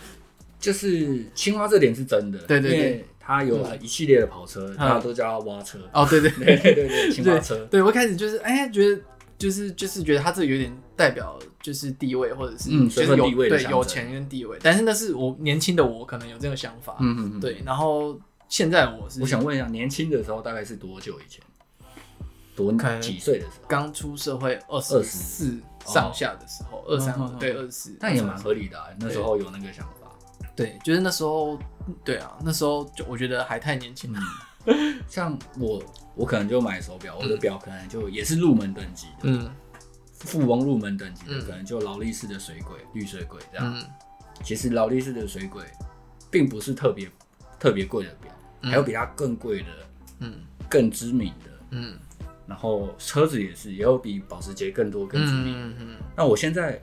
[0.60, 3.06] 就是青蛙这点是真的，对对对。
[3.38, 5.80] 它有一系列的跑车，大家都叫它挖车。
[5.94, 7.66] 哦，对对对对对对， 青蛙车。
[7.72, 9.02] 对，我一开始就是哎，觉得
[9.38, 16.98] 就是就是觉得它这有点代表就是地位或者是就是有对有钱跟地位，但是那是我年轻的我可能有这个想法。
[17.00, 17.40] 嗯嗯嗯。
[17.40, 21.42] 对，然后现在我是我想问一下，年轻的时候大概是多久以前？
[22.54, 23.68] 多几岁的时候？
[23.68, 28.78] 刚出社会二十四上下的时候，二三对二十四，但也蛮合理的。
[29.00, 30.01] 那时候有那个想法。
[30.62, 31.58] 对，就是那时候，
[32.04, 34.20] 对啊，那时候就我觉得还太年轻了。
[35.10, 35.82] 像我，
[36.14, 39.50] 我可能就买手表，我的表可能就也是入门等级的，嗯，
[40.14, 43.84] 富翁入门等级的，可能就劳力士的水鬼、绿水鬼这样。
[44.44, 45.64] 其实劳力士的水鬼
[46.30, 47.10] 并不是特别
[47.60, 49.68] 特别贵的表，还有比它更贵的，
[50.20, 50.34] 嗯，
[50.70, 51.98] 更知名的，嗯，
[52.46, 55.76] 然后车子也是，也有比保时捷更多更知名的。
[55.80, 56.80] 嗯，那我现在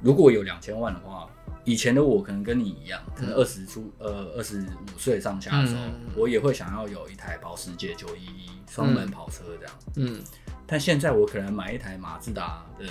[0.00, 1.28] 如果有两千万的话。
[1.68, 9.74] 以前的我可能跟你一样，可能二十出呃二十五岁上下的时候，嗯、我也会想要有一台保时捷九一一双门跑车这样。
[9.96, 10.24] 嗯，
[10.66, 12.86] 但现在我可能买一台马自达的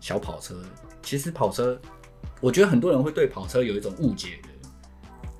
[0.00, 0.62] 小跑车。
[1.02, 1.78] 其实跑车，
[2.40, 4.48] 我觉得很多人会对跑车有一种误解的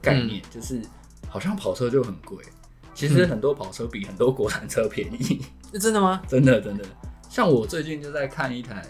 [0.03, 0.83] 概念，嗯、就是
[1.27, 2.45] 好像跑车就很贵。
[2.93, 5.41] 其实很多跑车比很多国产车便宜。
[5.73, 6.23] 是 真的吗？
[6.29, 6.85] 真的真的。
[7.31, 8.87] 像我最近就在看一台，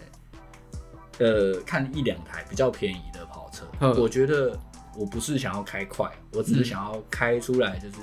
[1.19, 3.65] 呃，看一两台比较便宜的跑车。
[4.01, 4.59] 我觉得
[4.97, 7.97] 我不是想要开快，我只是想要开出来，就是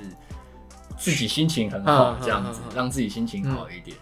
[0.98, 3.96] 自己心情很好这样子，让自己心情好一点。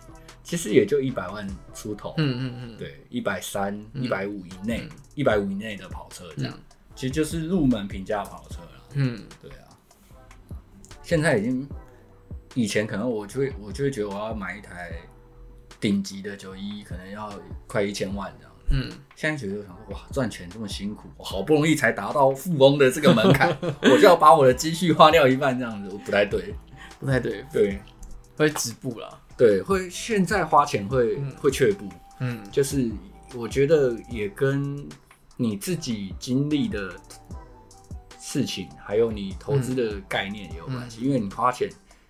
[0.44, 6.54] 其实也就一百万出头，嗯嗯嗯，对，一百三、一百五以内，一百五以内的跑车这样，
[6.96, 8.72] 其实就是入门平价跑车了。
[8.96, 9.70] 嗯，对啊。
[11.04, 11.70] 现在已经，
[12.56, 14.92] 以前可能我就会我就会觉得我要买一台
[15.80, 17.32] 顶级的九一，可能要
[17.68, 18.49] 快一千万这样。
[18.72, 23.50] 嗯，现在觉得想说哇，赚钱这么辛苦，我好不容易才达到富翁的这个门槛，
[23.82, 26.54] 我就要把我的积蓄花掉一半，这样子不太对，
[27.00, 27.82] 不太对，对，
[28.38, 32.92] 会止步了，对，会现在花钱会、嗯、会却步，嗯，就是
[33.34, 34.88] 我觉得也跟
[35.36, 36.94] 你自己经历的
[38.20, 41.68] 事情，还有你投资的概念也有关系，嗯、因为你花钱，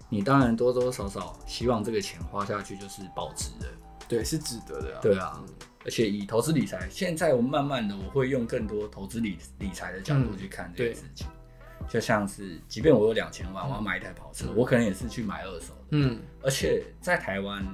[0.10, 3.68] 你当然多多少少希望这个钱花下去就是保值的，
[4.10, 5.42] 对，是值得的、啊，对啊。
[5.86, 11.26] 而且以投资理财，现在我慢慢的我会用更多投资理理财的角度去看这件事情，
[11.80, 15.84] 嗯、就像是，即便我有两千万，我要买一台跑车，嗯、我可能也是去买二手的。
[15.92, 17.66] 嗯，而且在台湾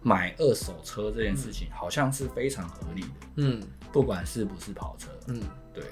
[0.00, 3.08] 买二手车这件事情好像是非常合理的。
[3.36, 5.10] 嗯，不管是不是跑车。
[5.26, 5.42] 嗯，
[5.74, 5.84] 对，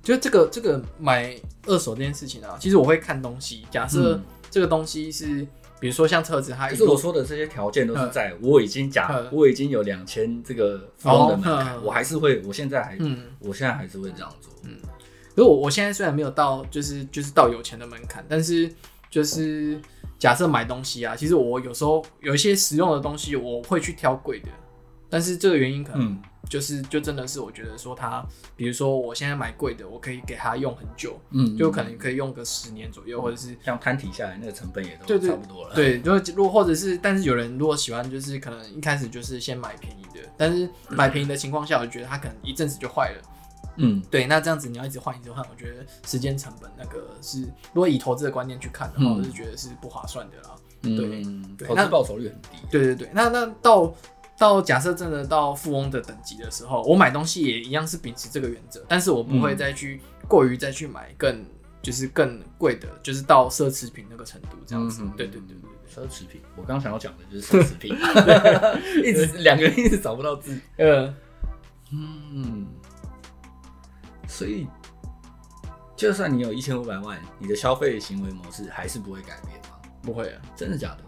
[0.00, 5.44] 就这个这个买二手这件事情啊，其实我会看东西，假设这个东西是。
[5.82, 12.96] 比如说像车子，它就是我说的这些条件都是在我已经假我已经有两千这个富翁的门槛，我还是会，我现在还，
[13.40, 14.52] 我现在还是会这样做。
[14.62, 14.76] 嗯，
[15.34, 18.72] 如果我现在虽然没有到，就是就是到有钱的门槛，但是
[19.10, 19.76] 就是
[20.20, 24.48] 假设买东西啊，其实我有时候有一些实用的东西，我会去挑贵的，
[25.12, 26.18] 但是这个原因可能。
[26.48, 28.22] 就是就真的是我觉得说它，
[28.56, 35.74] 比如说我现在买贵的，我可以给它用很久，嗯，就可能可以用个十年左右，或者是像摊体下来那个成本也都差不多了。
[35.74, 43.22] 对，就如果或者是，但是有人如果喜欢，就是可能一开始就是先买便宜的，但是买便宜的情况下，我觉得它可能一阵子就坏了。
[43.76, 50.56] 嗯，对，那这样子你要一直换一直换，我觉得时间成本那个是，如果以投资的观念去看的话，我是觉得是不划算的啦。
[50.82, 52.48] 嗯对，投资报酬率很低。
[52.68, 53.94] 对对对，那那到。
[54.42, 61.44] 到假设真的到富翁的等级的时候，我买东西也一样是秉持这个原则，但是我不会再去过于再去买更
[61.80, 65.04] 就是更贵的，就是到奢侈品那个程度这样子。
[65.16, 66.42] 对对对对奢侈品。
[66.56, 67.94] 我刚想要讲的就是奢侈品，
[69.08, 70.58] 一直两个人一直找不到字。
[70.78, 71.14] 嗯
[71.92, 72.66] 嗯，
[74.26, 74.66] 所以
[75.94, 79.76] 就算你有一千五百万，你的消费行为模式还是不会改变吗？
[80.02, 81.04] 不会啊，真的假的？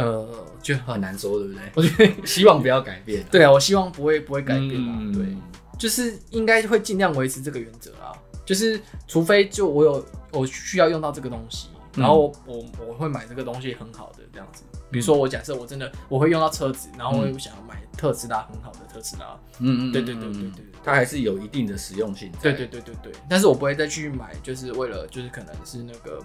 [0.00, 1.62] 呃，就很难说，对不对？
[1.74, 3.24] 我觉得希望不要改变。
[3.30, 4.96] 对啊，我希望不会不会改变啊。
[5.00, 5.36] 嗯、对，
[5.78, 8.12] 就是应该会尽量维持这个原则啊。
[8.44, 14.64] 就是除非就我有我需要用到这个东西，然后我、嗯、我，我会买这个东西很好的这样子。
[14.90, 19.38] 比如说我假设我真的我会用到车子，然后我又想要买特斯拉很好的特斯拉。
[19.60, 22.30] 嗯嗯，对对对对对，对，它还是有一定的实用性。
[22.42, 26.18] 对对对对对，但是我不会再去买，就是为了就是可能是那个。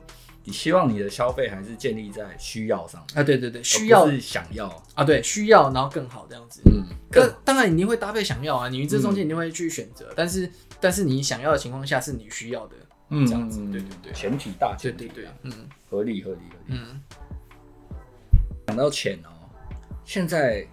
[0.47, 3.21] 你希望你的消费还是建立在需要上啊？
[3.21, 4.09] 对对对，需要。
[4.09, 4.65] 是想要。
[4.95, 6.61] 啊，对，需要然后更好这样子。
[6.65, 12.77] 嗯，那当然你会搭配想要啊，你这中间你会去选择，但是但是你想要的情况下是你需要的，
[13.09, 15.51] 嗯，这样子，对对对，前提大前提，对对，嗯，
[15.89, 16.79] 合理合理合理。
[16.79, 17.01] 嗯，
[18.67, 19.51] 讲到钱哦，
[20.05, 20.65] 现在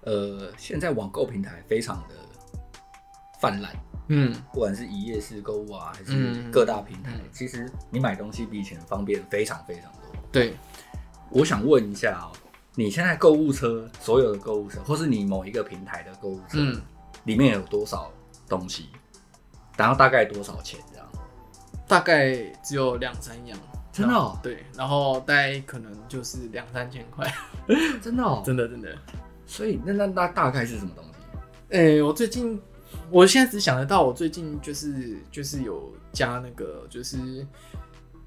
[0.00, 2.14] 呃，现在网购平台非常的
[3.40, 3.72] 泛滥，
[4.12, 10.20] 嗯，不管是一夜式购物啊，还是各大平台，嗯、其实你买东西比以前方便非常非常多。
[10.32, 10.56] 对，
[11.30, 12.36] 我想问一下哦、喔，
[12.74, 16.82] 你现在购物车所有的购物车，或是你某一个平台的购物车，嗯、
[17.24, 18.10] 里面有多少
[18.48, 18.88] 东西？
[19.76, 20.80] 然后大概多少钱？
[20.90, 21.06] 这样？
[21.86, 23.56] 大概只有两三样。
[23.92, 24.36] 真的、喔？
[24.42, 27.32] 对，然后大概可能就是两三千块。
[28.02, 28.42] 真的、喔？
[28.46, 28.88] 真的真的。
[29.46, 31.10] 所以那那那大概是什么东西？
[31.70, 32.60] 哎、欸，我最近，
[33.10, 37.18] 我现在只想得到，我最近就是就是有加那个，就是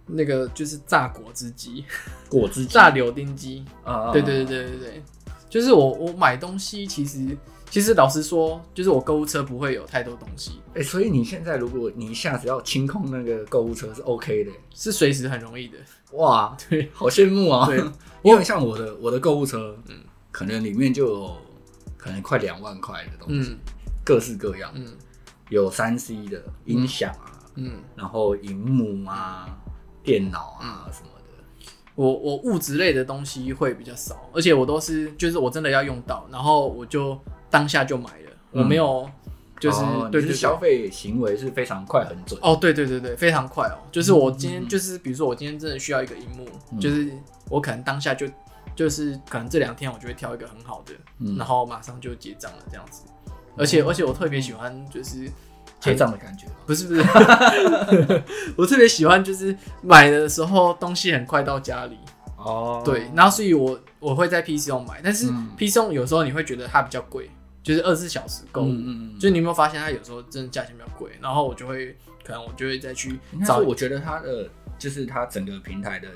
[0.05, 1.85] 那个就是榨果汁机，
[2.29, 5.03] 果汁榨柳丁机啊，对对对对对对，
[5.49, 7.37] 就是我我买东西其实
[7.69, 10.61] 其实老实说，就是我购物车不会有太多东西。
[10.69, 15.77] 哎、欸，所以你现在如果你一下子要清空那个购物车是 OK 的，是随时很容易的。
[16.11, 17.65] 哇，对，好羡慕啊！
[17.65, 17.77] 对，
[18.23, 19.97] 因为像我的我的购物车，嗯。
[20.33, 21.37] 可能里面就有
[21.95, 23.57] 可能快两万块的东西，嗯、
[24.03, 24.85] 各式各样，嗯、
[25.49, 29.47] 有三 C 的音响啊，嗯，然后荧幕啊、
[30.03, 31.69] 电脑啊什么的。
[31.95, 39.09] 我我物质类的东西会比较少，而且我都是就是我真的要用到，然后我就当下就买了，嗯、我没有
[39.59, 42.39] 就是、哦、对，就是消费行为是非常快很准。
[42.43, 47.11] 哦，对对对对，非常快哦，就是我今天就是比如说我今天真的需要一个荧幕，嗯、就是
[47.49, 48.27] 我可能当下就。
[48.75, 53.03] 就是可能这两天我就会挑一个很好的，嗯、然后马上就结账了这样子，
[53.57, 55.29] 而且、嗯、而且我特别喜欢就是
[55.79, 57.01] 结账的感觉，不是不是，
[58.57, 61.97] 我特别喜欢就是买的时候东西很快到家里。
[62.37, 67.29] 哦，对，然后所以我我会在 PChome 买，但是 PChome 有时候你会觉得它比较贵，
[67.61, 76.07] 就是二十四小时购物，嗯嗯嗯，就是你有没有发现它有时候真的价钱比较贵，然后我就会可能我就会再去找，我觉得它的就是它整个平台的。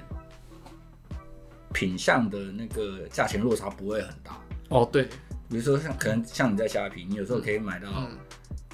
[1.73, 4.39] 品相的那个价钱落差不会很大。
[4.69, 5.07] 哦，对，
[5.49, 7.87] 比如说像可能像你在虾皮，你有时候可以买到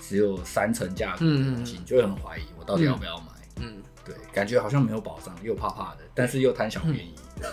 [0.02, 3.26] 只有三成价格的东西，你就会很怀疑我到底要不要买，
[3.58, 7.50] 嗯，对，感觉好像没有保障，又怕怕的，但是又贪小便宜，对。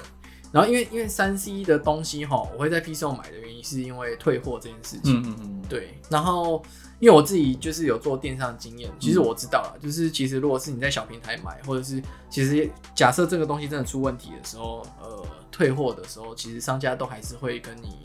[0.53, 6.63] 然后因为因为三 C 的东西哈，我会在 PChome 买的原因是因为退货这件事情，嗯嗯嗯，对，然后。
[6.99, 18.03] 因为我自己就是有做电商经验，其实我知道了，嗯、就是其实如果是你在小平台买，或者是其实假设这个东西真的出问题的时候，呃，退货的时候，其实商家都还是会跟你，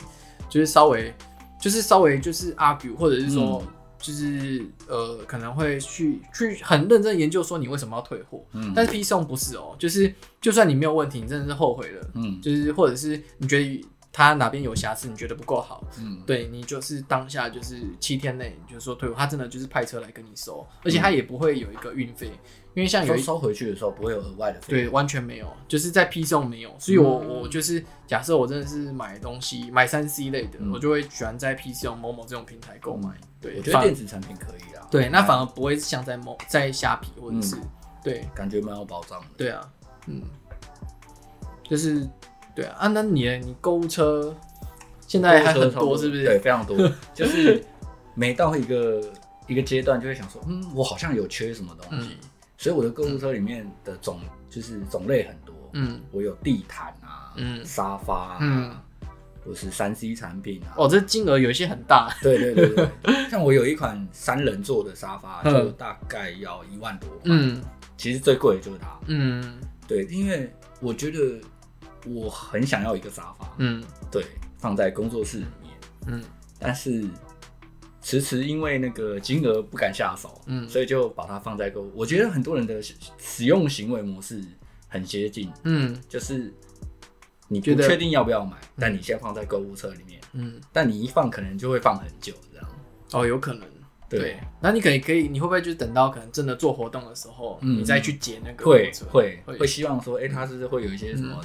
[0.48, 1.12] 就是稍微，
[1.60, 3.62] 就是稍微就是 argue，或者是说，
[3.98, 8.44] 就是、嗯、呃，可能会去去很认真研究说你为什么要退货。
[8.52, 8.72] 嗯。
[8.74, 13.84] 但是 PChome 不是哦、喔，就是就算你没有问题，你真的是后悔了，嗯，就是或者是你觉得。
[14.16, 22.28] 他哪边有瑕疵，你觉得不够好，嗯，对你就是当下就是七天内，就是说退货，他真的就是派车来跟你收，而且他也不会有一个运费，
[22.72, 37.56] 因为像有收回去的时候不会有额外的费，对，完全没有，就是在 PChome 没有，所以我我就是假设我真的是买东西买三 C 类的，我就会喜欢在 PChome 某某这种平台购买，对，我觉得电子产品可以啊，对，那反而不会像在某在虾皮或者是
[38.02, 39.70] 对，感觉蛮有保障的，对啊，
[40.06, 40.22] 嗯，
[41.62, 42.08] 就是。
[42.56, 44.34] 对啊，啊，那你你购物车
[45.06, 46.24] 现在还很多是不是？
[46.24, 46.76] 对，非常多。
[47.14, 47.62] 就是
[48.14, 49.00] 每到一个
[49.46, 55.54] 一个阶段，就会想说，嗯，我好像有缺什么东西，嗯、所以我的购物车里面的种、嗯、就是种类很多。
[55.74, 58.74] 嗯，我有地毯啊，嗯，沙发啊，嗯，
[59.44, 60.72] 或是三 C 产品啊。
[60.78, 62.10] 哦，这金额有一些很大。
[62.22, 62.88] 对对对对，
[63.30, 67.18] 像我有一款三人座的沙发，就大概要一万多块。
[67.24, 67.62] 嗯，
[67.98, 68.98] 其实最贵的就是它。
[69.06, 71.38] 嗯，对，因为我觉得。
[72.08, 74.24] 我很想要一个沙发，嗯，对，
[74.58, 75.72] 放在工作室里面，
[76.06, 76.24] 嗯，
[76.58, 77.04] 但是
[78.00, 81.92] 迟迟因为那个金额不敢下手，嗯，所以就把它放在购物。
[81.94, 82.80] 我觉得很多人的
[83.18, 84.42] 使用行为模式
[84.88, 86.52] 很接近，嗯，就是
[87.48, 92.68] 你不确定要不要买，但你先放在购物车里面，嗯，但你一放可能就会放很久，这样，
[93.12, 93.68] 哦，有可能，
[94.08, 98.64] 对，那你可以可以，你会不会就是等到可能真的做活动的时候，你再去解那个？
[98.64, 99.66] 会会会。
[99.66, 101.40] 希望说，哎，它是不是会有一些什么？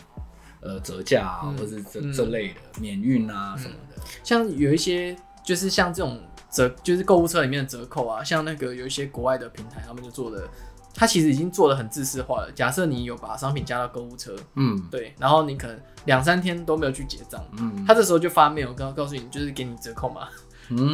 [0.61, 6.21] 呃，折价啊，嗯、或是这、嗯、这类的免运啊什么的，像有一些就是像这种
[6.51, 10.47] 折，就是购物车里面的折扣啊，像那个有一些国外的平台，他们就做的，
[10.93, 12.51] 它其实已经做的很自私化了。
[12.53, 20.29] 假设你有把商品加到购物车，嗯，对，然后你可能两三天都没有去结账，嗯，他这时候就发 mail 告告诉你，就是给你折扣嘛。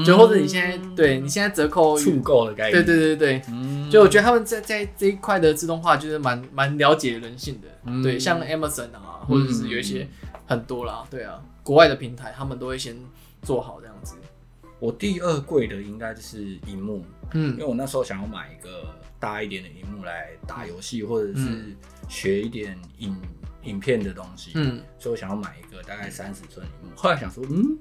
[0.06, 10.08] 就或者你现在对你现在折扣促购的概念，对对对对，嗯，就我觉得他们在在这一块的自动化就是蛮蛮了解人性的，嗯、对，像 Amazon 啊，或者是有一些
[10.46, 12.98] 很多啦，对啊，国外的平台他们都会先
[13.42, 14.16] 做好这样子。
[14.80, 17.04] 我第二贵的应该就是荧幕，
[17.34, 21.76] 嗯，因为我那时候想要买一个大一点的荧幕来打游戏，或者是
[22.08, 23.16] 学一点影
[23.64, 27.78] 影片的东西，嗯，所以我想要买一个大概三十寸荧幕，后来想说，嗯。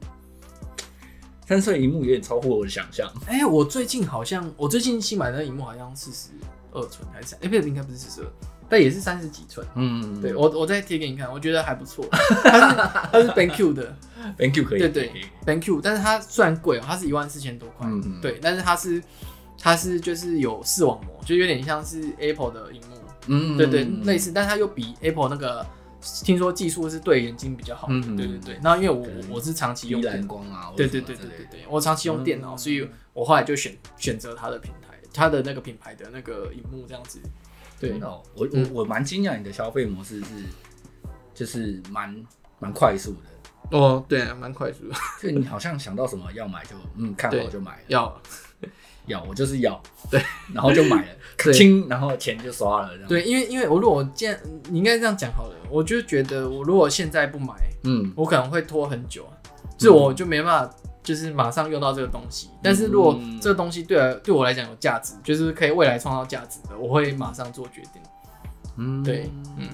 [1.46, 3.08] 三寸荧幕有点超乎我的想象。
[3.26, 6.30] 哎、欸，我最近好像，我最近新买的荧幕好像四十
[6.72, 7.38] 二寸还是三？
[7.38, 8.32] 哎、欸，不是，应该不是四十二，
[8.68, 9.64] 但也是三十几寸。
[9.76, 12.04] 嗯，对我，我再贴给你看，我觉得还不错。
[12.10, 12.76] 它是
[13.12, 13.96] 它是 BenQ 的，
[14.36, 15.12] BenQ 可以，对对，
[15.44, 19.00] 对，BenQ，但是它虽然贵哦、喔，它是一万四千多块，嗯嗯对，但是它是
[19.56, 22.96] 它是就是有视网膜，就有点像是 Apple 的荧幕，
[23.28, 25.64] 嗯，对，对对，类似，但它又比 Apple 那个。
[26.24, 28.58] 听说技术是对眼睛比较好的，嗯、对对对。
[28.62, 37.18] 那因为我我是长期用蓝光啊，对对对对对对，我长期用电脑，嗯、所以我后来就选选择它的平台，它的那个品牌的那个荧幕这样子。
[37.78, 40.26] 对，嗯、我我我蛮惊讶你的消费模式是，
[41.34, 42.24] 就是蛮
[42.58, 43.76] 蛮快速的。
[43.76, 44.94] 哦，对啊，蛮快速的。
[45.20, 48.20] 就你好像想到什么要买就嗯看好就买，要。
[49.06, 49.80] 要我就是要，
[50.10, 50.20] 对，
[50.52, 51.08] 然后就买了，
[51.52, 54.38] 亲，然后钱就刷了，对，因为因为我如果我现
[54.68, 57.54] 你应该这样讲好了，我就觉得我如果现在不买，
[57.84, 59.26] 嗯，我可能会拖很久，
[59.78, 62.50] 就我就没办法，就是马上用到这个东西。
[62.62, 68.02] 但是如果这个东西对对我来讲有价值，就是可以未来创造价值的，我会马上做决定。
[68.76, 69.68] 嗯，对，嗯，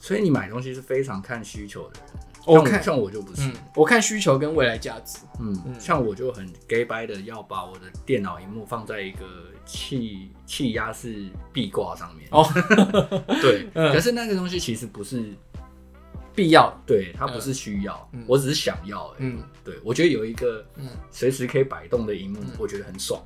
[0.00, 2.00] 所以你买东西是非常看需求的。
[2.46, 5.18] 我看像我就不是，嗯，我看需求跟未来价值。
[5.40, 9.26] 嗯，像我就很 gay by 的要把我的电脑荧幕放在一个
[9.66, 12.28] 气气压式壁挂上面。
[12.30, 12.46] 哦，
[13.42, 15.34] 对，可是那个东西其实不是
[16.36, 19.12] 必要，对，它不是需要，我只是想要。
[19.18, 20.64] 嗯，对，我觉得有一个
[21.10, 23.20] 随时可以摆动的荧幕，我觉得很爽。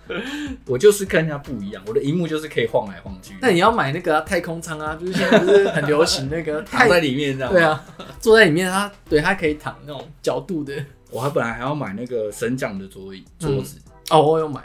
[0.66, 3.34] 我就是跟人家不一样，我的荧幕就是可以晃来晃去。
[3.40, 7.52] 那你要买那个太空舱啊，就是现在不是很流行那个 躺在里面这样。
[7.52, 7.84] 对啊，
[8.20, 10.72] 坐在里面，它对它可以躺那种角度的。
[11.10, 13.78] 我还本来还要买那个升降的桌椅桌子
[14.10, 14.62] 哦，我有买。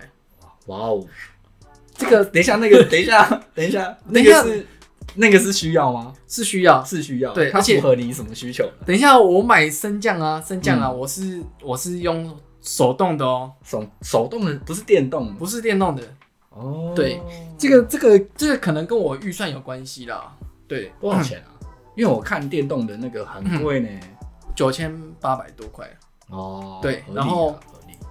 [0.68, 1.06] 哇哦，
[1.96, 4.66] 这个 等一下，那个等一下，等一下，那个是
[5.16, 6.14] 那个是需要吗？
[6.28, 7.34] 是需要，是需要。
[7.34, 8.70] 对，它符合你什么需求？
[8.86, 12.36] 等一下，我买升降啊，升降啊，我是我是用。
[12.66, 16.02] 手动的哦，手手动的不是电动，不是电动的
[16.52, 16.94] 哦。
[16.96, 17.22] 对，
[17.58, 20.34] 这个这个这个可能跟我预算有关系啦。
[20.66, 21.52] 对，多少钱啊？
[21.98, 23.90] 因为我看电动的那个很贵呢，
[24.56, 25.86] 九千八百多块
[26.30, 26.80] 哦。
[26.82, 27.54] 对，然后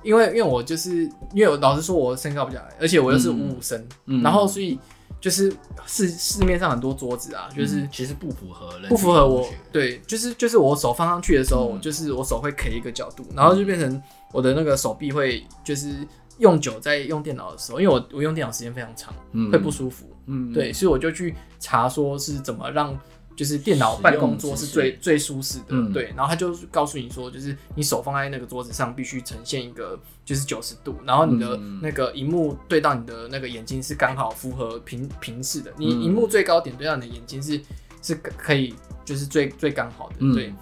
[0.02, 3.88] 因为因为我就是因为我老实说，我身高比较矮，而且我又是五五身，
[4.22, 4.78] 然后所以
[5.22, 5.50] 就是
[5.86, 9.48] 市市面上很多桌子啊，就是其实不符合，不符合我。
[9.72, 14.02] 对，就是就是我手放上去的时候，就是我手会 K 一个角度，然后就变成。
[14.34, 15.94] 我的那个手臂会就是
[16.38, 22.98] 用久，在用电脑的时候，因为我我用电脑时间非常长，嗯，会不舒服，嗯，对，所以我就去查说是怎么让
[23.34, 37.60] 就是电脑办公桌是最最舒适的，嗯，对，然后他就告诉你说，就是你手放在那个桌子上必须呈现一个就是九十度，然后你的那个荧幕对到你的那个眼睛是刚好符合平平视的，你荧幕最高点对到你的眼睛是
[38.02, 38.74] 是可以
[39.04, 40.56] 就是最最刚好的，对，嗯，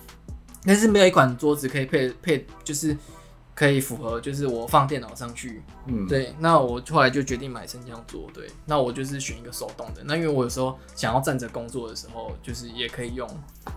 [0.64, 2.96] 但是没有一款桌子可以配配就是。
[3.60, 13.28] 可以符合，就是我放电脑上去，嗯，对，那我后来就决定买升降桌，对，那我就是选一个手动的，那因为我有时候想要站着工作的时候，就是也可以用，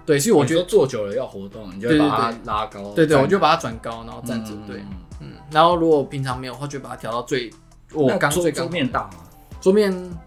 [0.05, 4.81] 对，所以我觉得坐久了要活动，你就把它拉高，对对，我就把它转高，然后站着，对，
[5.19, 7.51] 嗯，然后如果平常没有的话，就把它调到最，
[7.91, 9.15] 我刚最刚桌面大吗？
[9.59, 10.17] 桌面，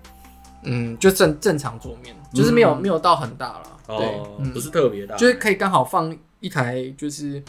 [0.65, 7.43] 嗯，就正正常桌面，就是没有没有到很大了，对，不是特别大，就是可以刚好放一台就是。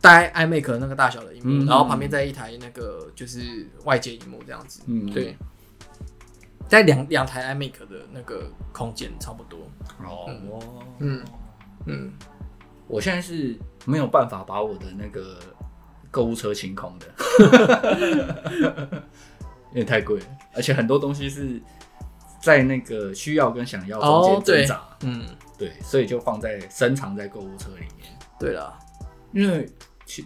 [0.00, 5.36] 带 iMac 那个大小的荧幕，然后旁边再一台那个就是外接荧幕这样子，嗯，对，
[6.68, 9.58] 在两两台 iMac 的那个空间差不多。
[10.04, 11.22] 哦，嗯。
[11.86, 12.12] 嗯，
[12.86, 15.38] 我现在是没有办法把我的那个
[16.10, 17.06] 购物车清空的，
[19.72, 20.20] 因为太贵。
[20.20, 21.58] 了，而且很多东西是
[22.42, 25.24] 在那个需要跟想要中间挣扎，嗯，
[25.56, 28.06] 对，所以就放在深藏在购物车里面。
[28.38, 28.78] 对了，
[29.32, 29.66] 因为。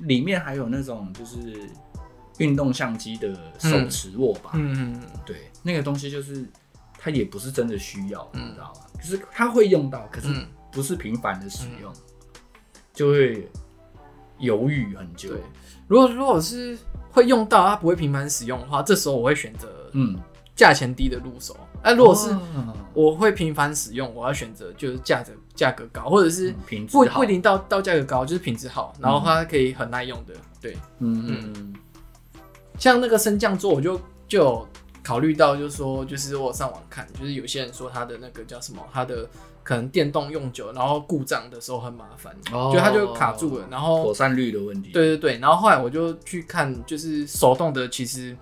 [0.02, 1.38] 里面还有那种就是
[2.38, 6.44] 运动相机的手持握把，嗯嗯，对，那个东西就是
[6.98, 8.80] 它也不是真的需要，你知道吗？
[9.00, 10.28] 就是它会用到，可是
[10.72, 11.92] 不是频繁的使用，
[12.92, 13.48] 就会
[14.38, 15.30] 犹豫很久。
[15.86, 16.76] 如果如果是
[17.10, 20.18] 会用到，它不会频繁使用的话，这时候我会选择嗯
[20.54, 21.56] 价钱低的入手。
[21.82, 22.34] 那，如果是
[22.92, 26.54] 我会频繁使用，我要选择就是价格价格高，或者是
[26.90, 30.34] 不不一定到到价格高，就是品质好，然后它可以很耐用的。
[30.60, 31.74] 对，嗯嗯。
[32.78, 34.68] 像那个升降桌，我就就有
[35.02, 39.28] 考虑到，就是说，就是我上网看，就是有些人说它的那个叫什么，它的
[39.62, 44.90] 可能电动用久，然后故障的时候很麻烦，就它就卡住了，然后妥善率的问题。
[44.90, 48.36] 对对对，然后后来我就去看，就是手动的，其实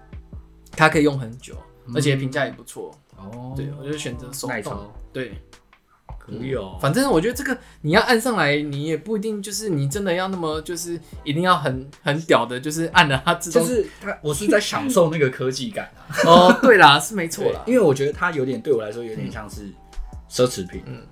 [0.71, 1.55] 它可以用很久，
[1.95, 2.91] 而且评价也不错。
[3.17, 4.91] 哦，对，我就选择手动。
[5.13, 5.41] 对，
[6.19, 6.79] 可以哦。
[6.81, 13.63] 反正我觉得这个你要按上来，你也不一定就是你真的要那么就是一定要很很屌的，就是按了它自动。
[13.63, 16.17] 就是它，我是在享受那个科技感啊。
[16.27, 17.63] 哦，对啦，是没错啦。
[17.67, 19.69] 因为我觉得它有点对我来说有点像是
[20.29, 20.83] 奢侈品。
[20.87, 21.03] 嗯，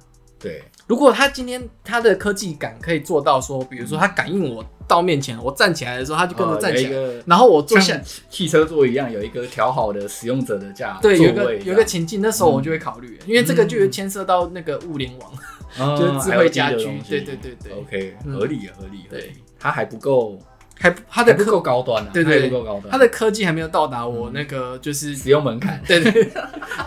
[0.41, 0.63] 对。
[0.87, 20.41] 如果他今天他的科技感可以做到说，比如说他感应我到面前，我站起来的时候，他就跟着站起来，然后我坐下汽车座一样有一个调好的使用者的驾对，有个有个情境，那时候我就会考虑，因为这个就会牵涉到那个物联网，就是智慧家居，对对对对，OK，合理合理，对，它还不够。
[20.81, 22.91] 还它的不够高端啊，对对，不够高端。
[22.91, 26.33] 它的科技还没有到达我那个就是使用门槛，对对，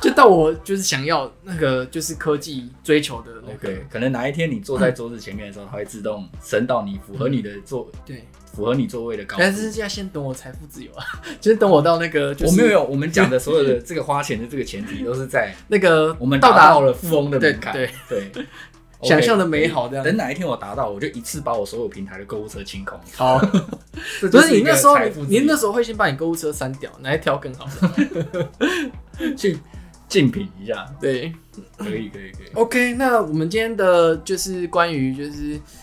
[0.01, 3.77] 就到我就是想要那个就是科技追求的那个。
[3.91, 9.43] 可能哪一天你坐在桌子前面的时候，它会自动升到你符合你的座，对，符合你座位的高度。
[9.43, 11.05] 但是现在先等我财富自由啊，
[11.39, 18.45] 就是等我到那个，我没有，我们讲的所有的这个花钱的这个前提都是在那个我们到达了富翁的门槛，对对。
[19.03, 20.03] 想象的美好，这样。
[20.03, 22.99] 等哪一天我达到，我就一次把我所有平台的购物车清空。
[23.15, 23.37] 好，
[24.21, 24.97] 不是你那时候，
[25.27, 27.67] 你那时候会先把你购物车删掉，哪一条更好？
[29.37, 29.57] 去
[30.07, 30.85] 竞品一下。
[30.99, 31.33] 对，
[31.77, 32.53] 可以，可以，可以。
[32.53, 35.31] OK，那我们今天的就是关于就是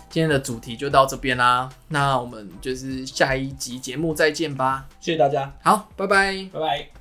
[0.08, 1.68] 今天的主题就到这边啦。
[1.88, 4.86] 那我们就是下一集节目再见吧。
[5.00, 5.52] 谢谢大家。
[5.62, 6.99] 好，拜拜，拜拜。